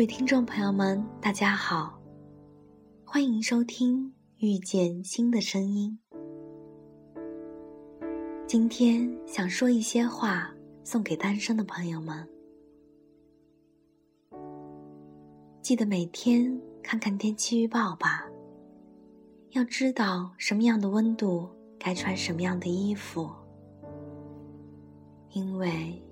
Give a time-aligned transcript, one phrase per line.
[0.00, 2.00] 各位听众朋友们，大家好，
[3.04, 4.06] 欢迎收听
[4.38, 5.98] 《遇见新的声音》。
[8.46, 10.50] 今天想说一些话，
[10.82, 12.26] 送给单身的朋友们。
[15.60, 18.26] 记得每天看看天气预报吧，
[19.50, 21.46] 要知道什么样的温度
[21.78, 23.30] 该穿什么样的衣服，
[25.32, 26.02] 因为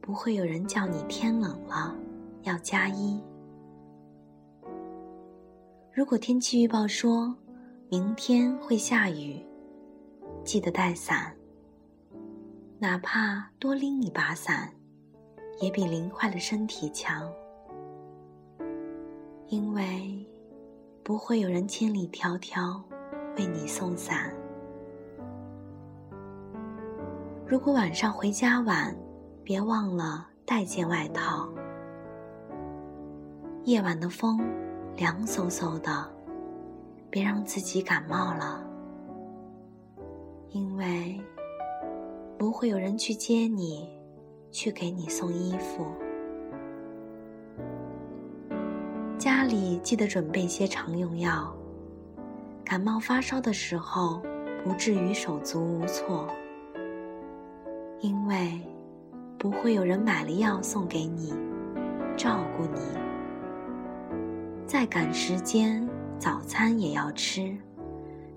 [0.00, 1.92] 不会有人叫你天冷了。
[2.46, 3.20] 要加衣。
[5.92, 7.34] 如果天气预报说
[7.88, 9.44] 明天会下雨，
[10.44, 11.34] 记得带伞。
[12.78, 14.72] 哪怕多拎一把伞，
[15.60, 17.28] 也比淋坏了身体强。
[19.48, 20.24] 因为
[21.02, 22.80] 不会有人千里迢迢
[23.36, 24.32] 为你送伞。
[27.46, 28.94] 如果晚上回家晚，
[29.42, 31.48] 别忘了带件外套。
[33.66, 34.38] 夜晚的风
[34.96, 36.08] 凉飕飕的，
[37.10, 38.64] 别让自己感冒了。
[40.50, 41.20] 因为
[42.38, 43.90] 不会有人去接你，
[44.52, 45.84] 去给你送衣服。
[49.18, 51.52] 家里记得准备些常用药，
[52.64, 54.22] 感冒发烧的时候
[54.62, 56.28] 不至于手足无措。
[57.98, 58.60] 因为
[59.36, 61.34] 不会有人买了药送给你，
[62.16, 63.05] 照顾你。
[64.66, 67.56] 再赶时间，早餐也要吃，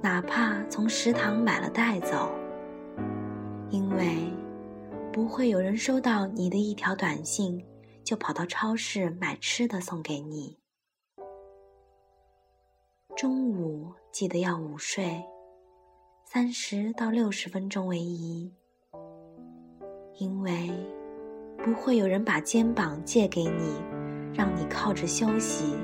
[0.00, 2.30] 哪怕从食堂买了带走。
[3.68, 4.16] 因为
[5.12, 7.62] 不会有人收到你的一条短信，
[8.02, 10.58] 就跑到超市买吃的送给你。
[13.14, 15.22] 中午记得要午睡，
[16.24, 18.50] 三十到六十分钟为宜。
[20.18, 20.70] 因为
[21.58, 23.74] 不会有人把肩膀借给你，
[24.32, 25.76] 让你靠着休息。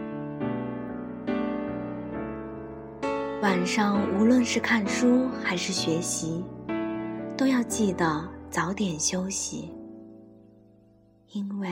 [3.43, 6.45] 晚上无论是看书还是学习，
[7.39, 9.75] 都要记得早点休息，
[11.33, 11.71] 因为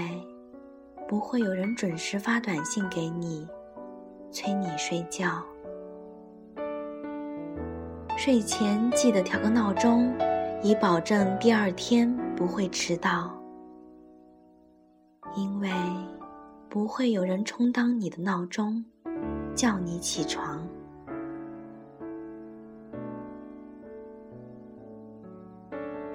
[1.07, 3.47] 不会有人准时发短信给你，
[4.31, 5.45] 催你睡觉。
[8.17, 10.11] 睡前记得调个闹钟，
[10.63, 13.31] 以保证第二天不会迟到，
[15.37, 15.71] 因为
[16.71, 18.85] 不会有人充当你的闹钟，
[19.55, 20.68] 叫你起床。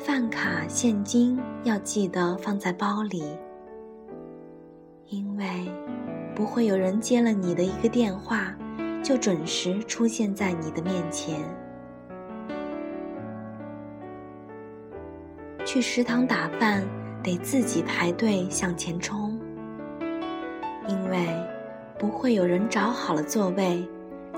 [0.05, 3.23] 饭卡、现金要记得放在包里，
[5.07, 5.45] 因为
[6.35, 8.53] 不会有人接了你的一个电话，
[9.01, 11.39] 就准时出现在你的面前。
[15.63, 16.83] 去食堂打饭
[17.23, 19.39] 得自己排队向前冲，
[20.89, 21.29] 因为
[21.97, 23.87] 不会有人找好了座位，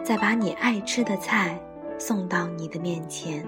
[0.04, 1.60] 再把你爱吃的菜
[1.98, 3.44] 送到你的面前。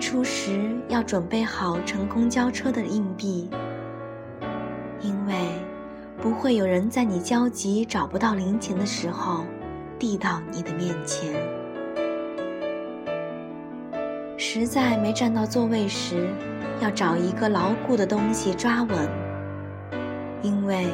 [0.00, 3.50] 出时要准备好乘公交车的硬币，
[5.00, 5.34] 因为
[6.22, 9.44] 不会有人在你焦急找不到零钱的时候
[9.98, 11.34] 递到你的面前。
[14.36, 16.28] 实在没站到座位时，
[16.80, 19.08] 要找一个牢固的东西抓稳，
[20.42, 20.86] 因为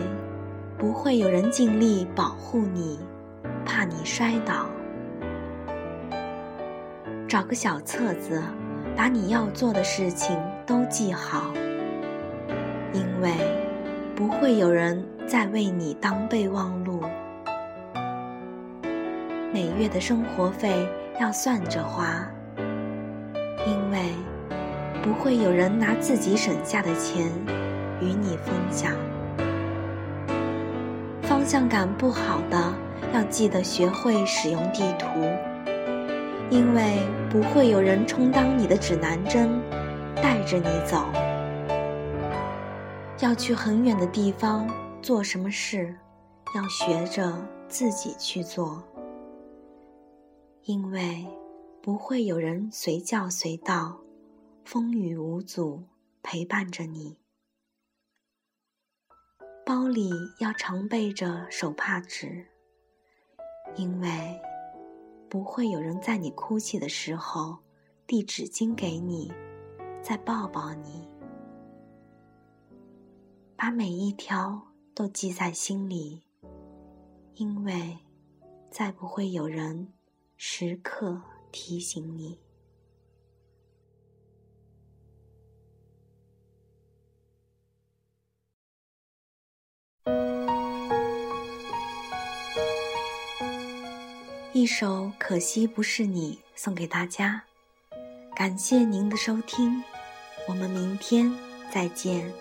[0.78, 2.98] 不会有人尽力保护你，
[3.66, 4.66] 怕你摔倒。
[7.28, 8.42] 找个小册子。
[8.96, 11.52] 把你要做的事情都记好，
[12.92, 13.32] 因为
[14.14, 17.02] 不会有人再为你当备忘录。
[19.52, 20.88] 每月的生活费
[21.20, 22.26] 要算着花，
[23.66, 24.10] 因为
[25.02, 27.26] 不会有人拿自己省下的钱
[28.00, 28.92] 与你分享。
[31.22, 32.72] 方向感不好的，
[33.12, 35.06] 要记得学会使用地图。
[36.54, 39.60] 因为不会有人充当你的指南针，
[40.14, 41.04] 带着你走。
[43.18, 44.70] 要去很远的地方
[45.02, 45.92] 做什么事，
[46.54, 48.80] 要学着自己去做。
[50.62, 51.26] 因为
[51.82, 53.98] 不会有人随叫随到，
[54.64, 55.82] 风雨无阻
[56.22, 57.18] 陪伴着你。
[59.66, 60.08] 包里
[60.38, 62.46] 要常备着手帕纸，
[63.74, 64.40] 因为。
[65.34, 67.58] 不会有人在你哭泣的时候
[68.06, 69.32] 递纸巾给你，
[70.00, 71.08] 再抱抱你。
[73.56, 74.62] 把每一条
[74.94, 76.22] 都记在心里，
[77.34, 77.98] 因为
[78.70, 79.92] 再不会有人
[80.36, 81.20] 时刻
[81.50, 82.38] 提醒你。
[94.56, 97.42] 一首《可惜不是你》送给大家，
[98.36, 99.82] 感谢您的收听，
[100.46, 101.28] 我们明天
[101.72, 102.32] 再见。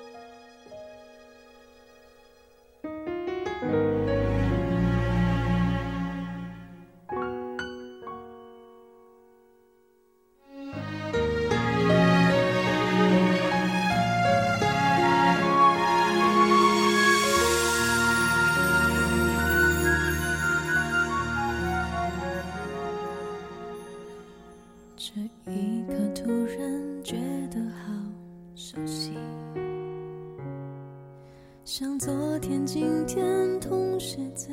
[32.54, 34.50] 天、今天同时在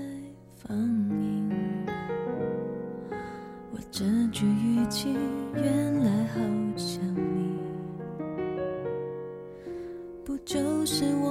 [0.55, 1.51] 放映。
[3.73, 5.15] 我这句语气
[5.55, 6.41] 原来好
[6.77, 7.59] 像你，
[10.25, 11.31] 不就是我